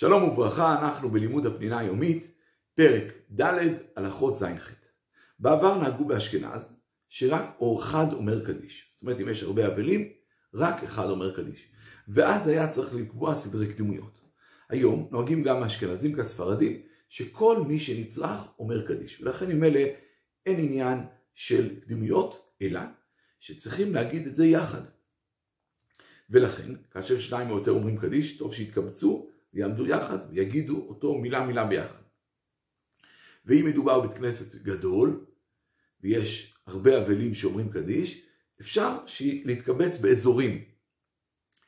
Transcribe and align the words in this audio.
שלום 0.00 0.22
וברכה, 0.22 0.78
אנחנו 0.78 1.10
בלימוד 1.10 1.46
הפנינה 1.46 1.78
היומית, 1.78 2.26
פרק 2.74 3.04
ד' 3.40 3.58
הלכות 3.96 4.34
ז'-ח'. 4.34 4.72
בעבר 5.38 5.78
נהגו 5.78 6.04
באשכנז 6.04 6.72
שרק 7.08 7.56
אור 7.60 7.82
אחד 7.82 8.12
אומר 8.12 8.46
קדיש. 8.46 8.90
זאת 8.92 9.02
אומרת, 9.02 9.20
אם 9.20 9.28
יש 9.28 9.42
הרבה 9.42 9.66
אבלים, 9.66 10.12
רק 10.54 10.84
אחד 10.84 11.10
אומר 11.10 11.36
קדיש. 11.36 11.68
ואז 12.08 12.48
היה 12.48 12.68
צריך 12.68 12.94
לקבוע 12.94 13.34
סדרי 13.34 13.72
קדימויות. 13.72 14.20
היום 14.68 15.08
נוהגים 15.10 15.42
גם 15.42 15.62
האשכנזים 15.62 16.16
כספרדים, 16.16 16.82
שכל 17.08 17.64
מי 17.68 17.78
שנצרך 17.78 18.40
אומר 18.58 18.86
קדיש. 18.86 19.20
ולכן 19.20 19.64
אלה 19.64 19.84
אין 20.46 20.58
עניין 20.60 20.98
של 21.34 21.80
קדימויות, 21.80 22.54
אלא 22.62 22.80
שצריכים 23.40 23.94
להגיד 23.94 24.26
את 24.26 24.34
זה 24.34 24.46
יחד. 24.46 24.82
ולכן, 26.30 26.74
כאשר 26.90 27.18
שניים 27.18 27.50
או 27.50 27.58
יותר 27.58 27.70
אומרים 27.70 27.96
קדיש, 27.96 28.38
טוב 28.38 28.54
שיתקבצו 28.54 29.29
ויעמדו 29.54 29.86
יחד 29.86 30.18
ויגידו 30.30 30.86
אותו 30.88 31.14
מילה 31.14 31.46
מילה 31.46 31.66
ביחד. 31.66 32.00
ואם 33.44 33.66
מדובר 33.66 34.00
בית 34.00 34.14
כנסת 34.14 34.54
גדול, 34.54 35.26
ויש 36.00 36.54
הרבה 36.66 36.98
אבלים 36.98 37.34
שאומרים 37.34 37.70
קדיש, 37.70 38.26
אפשר 38.60 38.98
להתקבץ 39.44 39.98
באזורים. 39.98 40.64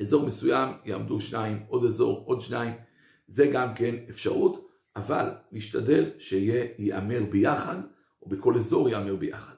אזור 0.00 0.26
מסוים 0.26 0.68
יעמדו 0.84 1.20
שניים, 1.20 1.64
עוד 1.68 1.84
אזור, 1.84 2.24
עוד 2.26 2.40
שניים, 2.40 2.72
זה 3.26 3.46
גם 3.52 3.74
כן 3.74 3.94
אפשרות, 4.10 4.70
אבל 4.96 5.30
להשתדל 5.52 6.10
שיהיה 6.18 6.66
ייאמר 6.78 7.24
ביחד, 7.30 7.80
או 8.22 8.28
בכל 8.28 8.56
אזור 8.56 8.88
ייאמר 8.88 9.16
ביחד. 9.16 9.54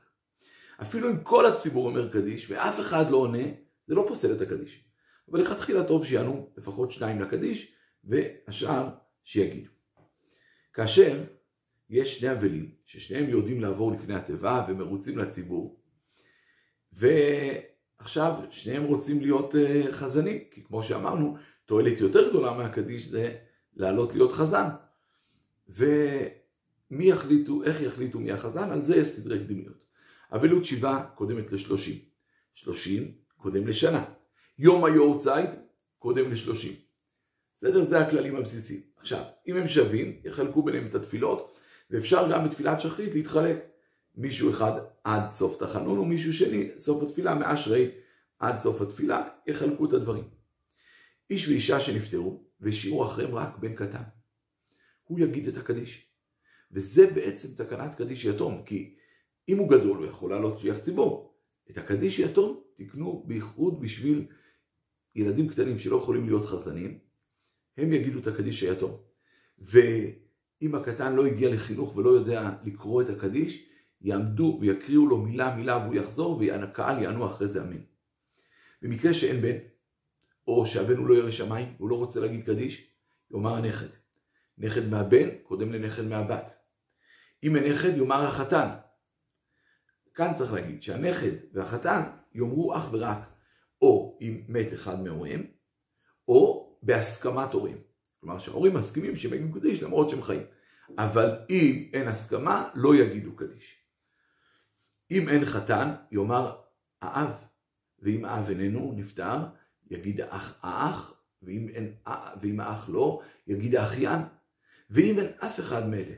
אפילו 0.82 1.10
אם 1.10 1.22
כל 1.22 1.46
הציבור 1.46 1.86
אומר 1.86 2.08
קדיש 2.08 2.50
ואף 2.50 2.80
אחד 2.80 3.10
לא 3.10 3.16
עונה, 3.16 3.42
זה 3.86 3.94
לא 3.94 4.04
פוסל 4.08 4.32
את 4.32 4.40
הקדיש. 4.40 4.84
אבל 5.30 5.40
לכתחילה 5.40 5.84
טוב 5.84 6.06
שיענו 6.06 6.50
לפחות 6.56 6.90
שניים 6.90 7.20
לקדיש, 7.20 7.74
והשאר 8.04 8.88
שיגידו. 9.24 9.70
כאשר 10.72 11.24
יש 11.90 12.18
שני 12.18 12.32
אבלים, 12.32 12.70
ששניהם 12.84 13.30
יודעים 13.30 13.60
לעבור 13.60 13.92
לפני 13.92 14.14
התיבה 14.14 14.66
ומרוצים 14.68 15.18
לציבור, 15.18 15.80
ועכשיו 16.92 18.34
שניהם 18.50 18.84
רוצים 18.84 19.20
להיות 19.20 19.54
אה, 19.54 19.92
חזנים, 19.92 20.38
כי 20.50 20.64
כמו 20.64 20.82
שאמרנו, 20.82 21.36
תועלת 21.64 22.00
יותר 22.00 22.30
גדולה 22.30 22.56
מהקדיש 22.56 23.06
זה 23.06 23.36
לעלות 23.74 24.14
להיות 24.14 24.32
חזן. 24.32 24.68
ומי 25.68 27.04
יחליטו, 27.04 27.64
איך 27.64 27.80
יחליטו 27.80 28.20
מי 28.20 28.32
החזן, 28.32 28.70
על 28.70 28.80
זה 28.80 28.96
יש 28.96 29.08
סדרי 29.08 29.38
קדימיות. 29.38 29.82
אבלות 30.34 30.64
שבעה 30.64 31.04
קודמת 31.14 31.52
לשלושים, 31.52 31.98
שלושים 32.54 33.14
קודם 33.36 33.66
לשנה, 33.66 34.04
יום 34.58 34.84
היורצייט 34.84 35.50
קודם 35.98 36.30
לשלושים. 36.30 36.91
בסדר? 37.62 37.84
זה 37.84 38.00
הכללים 38.00 38.36
הבסיסיים. 38.36 38.80
עכשיו, 38.96 39.22
אם 39.48 39.56
הם 39.56 39.66
שווים, 39.66 40.20
יחלקו 40.24 40.62
ביניהם 40.62 40.86
את 40.86 40.94
התפילות, 40.94 41.58
ואפשר 41.90 42.28
גם 42.32 42.44
בתפילת 42.44 42.80
שחרית 42.80 43.14
להתחלק. 43.14 43.66
מישהו 44.14 44.50
אחד 44.50 44.80
עד 45.04 45.30
סוף 45.30 45.58
תחנון, 45.58 45.98
ומישהו 45.98 46.32
שני, 46.32 46.70
סוף 46.76 47.02
התפילה, 47.02 47.34
מאשרי 47.34 47.90
עד 48.38 48.58
סוף 48.58 48.80
התפילה, 48.80 49.28
יחלקו 49.46 49.84
את 49.84 49.92
הדברים. 49.92 50.24
איש 51.30 51.48
ואישה 51.48 51.80
שנפטרו, 51.80 52.44
והשאירו 52.60 53.04
אחריהם 53.04 53.34
רק 53.34 53.58
בן 53.58 53.74
קטן. 53.74 54.02
הוא 55.04 55.20
יגיד 55.20 55.48
את 55.48 55.56
הקדיש. 55.56 56.06
וזה 56.72 57.06
בעצם 57.06 57.48
תקנת 57.64 57.94
קדיש 57.94 58.24
יתום, 58.24 58.62
כי 58.66 58.94
אם 59.48 59.58
הוא 59.58 59.70
גדול, 59.70 59.98
הוא 59.98 60.06
יכול 60.06 60.30
לעלות 60.30 60.58
שליח 60.58 60.78
ציבור. 60.78 61.34
את 61.70 61.78
הקדיש 61.78 62.18
יתום 62.18 62.60
תקנו 62.76 63.24
בייחוד 63.26 63.80
בשביל 63.80 64.26
ילדים 65.14 65.48
קטנים 65.48 65.78
שלא 65.78 65.96
יכולים 65.96 66.26
להיות 66.26 66.44
חזנים, 66.44 67.11
הם 67.76 67.92
יגידו 67.92 68.18
את 68.18 68.26
הקדיש 68.26 68.62
היתום. 68.62 68.96
ואם 69.58 70.74
הקטן 70.74 71.16
לא 71.16 71.26
הגיע 71.26 71.50
לחינוך 71.50 71.96
ולא 71.96 72.10
יודע 72.10 72.50
לקרוא 72.64 73.02
את 73.02 73.08
הקדיש, 73.08 73.68
יעמדו 74.00 74.58
ויקריאו 74.60 75.06
לו 75.06 75.18
מילה 75.18 75.56
מילה 75.56 75.76
והוא 75.76 75.94
יחזור 75.94 76.38
והקהל 76.40 77.02
יענו 77.02 77.26
אחרי 77.26 77.48
זה 77.48 77.62
אמן. 77.62 77.82
במקרה 78.82 79.14
שאין 79.14 79.40
בן, 79.40 79.56
או 80.46 80.66
שהבן 80.66 80.96
הוא 80.96 81.06
לא 81.06 81.14
ירא 81.14 81.30
שמיים, 81.30 81.74
והוא 81.76 81.90
לא 81.90 81.94
רוצה 81.94 82.20
להגיד 82.20 82.46
קדיש, 82.46 82.90
יאמר 83.30 83.54
הנכד. 83.54 83.86
נכד 84.58 84.88
מהבן 84.88 85.28
קודם 85.42 85.72
לנכד 85.72 86.02
מהבת. 86.02 86.54
אם 87.42 87.56
אין 87.56 87.72
נכד 87.72 87.96
יאמר 87.96 88.24
החתן. 88.24 88.68
כאן 90.14 90.34
צריך 90.34 90.52
להגיד 90.52 90.82
שהנכד 90.82 91.32
והחתן 91.52 92.02
יאמרו 92.34 92.76
אך 92.76 92.88
ורק 92.92 93.18
או 93.82 94.18
אם 94.20 94.42
מת 94.48 94.72
אחד 94.72 95.02
מהוריהם, 95.02 95.46
או 96.28 96.61
בהסכמת 96.82 97.52
הורים. 97.52 97.78
כלומר 98.20 98.38
שההורים 98.38 98.74
מסכימים 98.74 99.16
שהם 99.16 99.34
יגידו 99.34 99.60
קדיש 99.60 99.82
למרות 99.82 100.10
שהם 100.10 100.22
חיים. 100.22 100.42
אבל 100.98 101.38
אם 101.50 101.90
אין 101.92 102.08
הסכמה, 102.08 102.68
לא 102.74 102.94
יגידו 102.94 103.36
קדיש. 103.36 103.78
אם 105.10 105.28
אין 105.28 105.44
חתן, 105.44 105.94
יאמר 106.10 106.56
האב, 107.02 107.32
ואם 107.98 108.24
האב 108.24 108.48
איננו 108.48 108.92
נפטר, 108.96 109.36
יגיד 109.90 110.20
האח 110.20 110.58
האח, 110.62 111.14
ואם, 111.42 111.68
אין, 111.68 111.94
ואם 112.40 112.60
האח 112.60 112.88
לא, 112.88 113.20
יגיד 113.46 113.76
האחיין. 113.76 114.20
ואם 114.90 115.18
אין 115.18 115.32
אף 115.38 115.60
אחד 115.60 115.88
מאלה, 115.88 116.14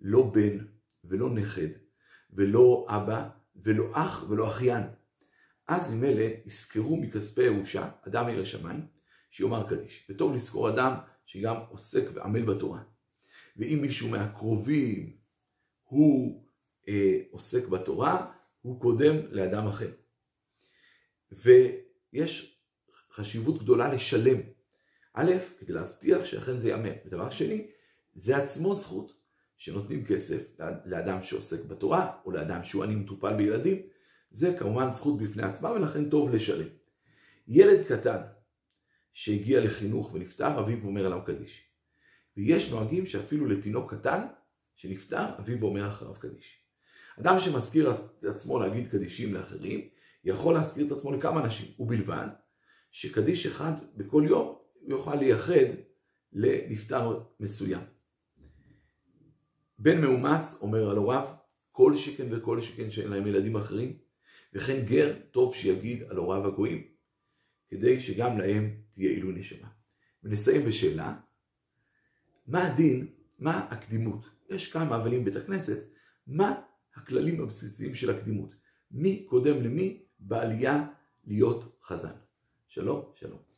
לא 0.00 0.30
בן 0.34 0.58
ולא 1.04 1.30
נכד, 1.30 1.68
ולא 2.30 2.86
אבא, 2.88 3.28
ולא 3.56 3.90
אח 3.92 4.30
ולא 4.30 4.48
אחיין, 4.48 4.82
אז 5.68 5.94
ממילא 5.94 6.24
יזכרו 6.46 6.96
מכספי 6.96 7.42
ירושה, 7.42 7.90
אדם 8.08 8.28
ירא 8.28 8.44
שמיים, 8.44 8.86
שיאמר 9.30 9.68
קדיש. 9.68 10.06
וטוב 10.10 10.34
לזכור 10.34 10.68
אדם 10.68 10.94
שגם 11.26 11.56
עוסק 11.68 12.04
ועמל 12.14 12.42
בתורה. 12.42 12.82
ואם 13.56 13.78
מישהו 13.82 14.08
מהקרובים 14.08 15.16
הוא 15.84 16.44
אה, 16.88 17.18
עוסק 17.30 17.68
בתורה, 17.68 18.32
הוא 18.62 18.80
קודם 18.80 19.16
לאדם 19.30 19.66
אחר. 19.66 19.90
ויש 21.32 22.60
חשיבות 23.12 23.62
גדולה 23.62 23.92
לשלם. 23.92 24.40
א', 25.14 25.32
כדי 25.58 25.72
להבטיח 25.72 26.24
שאכן 26.24 26.56
זה 26.56 26.68
ייאמר. 26.68 26.92
ודבר 27.06 27.30
שני, 27.30 27.66
זה 28.14 28.36
עצמו 28.36 28.74
זכות 28.74 29.12
שנותנים 29.56 30.04
כסף 30.04 30.60
לאדם 30.84 31.22
שעוסק 31.22 31.64
בתורה, 31.64 32.16
או 32.24 32.30
לאדם 32.30 32.64
שהוא 32.64 32.84
עני 32.84 32.94
מטופל 32.94 33.36
בילדים. 33.36 33.82
זה 34.30 34.56
כמובן 34.58 34.90
זכות 34.90 35.18
בפני 35.18 35.42
עצמה, 35.42 35.70
ולכן 35.72 36.10
טוב 36.10 36.30
לשלם. 36.30 36.68
ילד 37.48 37.86
קטן 37.86 38.20
שהגיע 39.18 39.60
לחינוך 39.60 40.14
ונפטר, 40.14 40.60
אביו 40.60 40.78
אומר 40.84 41.06
עליו 41.06 41.20
קדיש. 41.26 41.70
ויש 42.36 42.70
נוהגים 42.70 43.06
שאפילו 43.06 43.46
לתינוק 43.46 43.94
קטן 43.94 44.26
שנפטר, 44.76 45.38
אביו 45.38 45.62
אומר 45.62 45.88
אחריו 45.88 46.14
קדיש. 46.14 46.64
אדם 47.20 47.40
שמזכיר 47.40 47.94
עצמו 48.22 48.58
להגיד 48.58 48.90
קדישים 48.90 49.34
לאחרים, 49.34 49.88
יכול 50.24 50.54
להזכיר 50.54 50.86
את 50.86 50.92
עצמו 50.92 51.12
לכמה 51.12 51.44
אנשים, 51.44 51.68
ובלבד 51.78 52.28
שקדיש 52.90 53.46
אחד 53.46 53.72
בכל 53.96 54.24
יום 54.28 54.58
יוכל 54.86 55.14
לייחד 55.14 55.66
לנפטר 56.32 57.20
מסוים. 57.40 57.82
בן 59.78 60.00
מאומץ 60.00 60.58
אומר 60.60 60.90
על 60.90 60.96
הוריו, 60.96 61.28
כל 61.72 61.96
שכן 61.96 62.26
וכל 62.30 62.60
שכן 62.60 62.90
שאין 62.90 63.10
להם 63.10 63.26
ילדים 63.26 63.56
אחרים, 63.56 63.98
וכן 64.52 64.80
גר 64.84 65.14
טוב 65.30 65.54
שיגיד 65.54 66.02
על 66.02 66.16
הוריו 66.16 66.46
הגויים, 66.46 66.97
כדי 67.68 68.00
שגם 68.00 68.38
להם 68.38 68.70
תהיה 68.94 69.10
עילוי 69.10 69.34
נשמה. 69.34 69.68
ונסיים 70.24 70.64
בשאלה, 70.64 71.16
מה 72.46 72.66
הדין, 72.66 73.06
מה 73.38 73.58
הקדימות? 73.58 74.24
יש 74.50 74.72
כמה 74.72 74.96
אבלים 74.96 75.24
בית 75.24 75.36
הכנסת, 75.36 75.78
מה 76.26 76.60
הכללים 76.94 77.40
הבסיסיים 77.40 77.94
של 77.94 78.10
הקדימות? 78.10 78.54
מי 78.90 79.24
קודם 79.28 79.62
למי 79.62 80.02
בעלייה 80.18 80.86
להיות 81.24 81.78
חזן? 81.82 82.14
שלום, 82.68 83.12
שלום. 83.14 83.48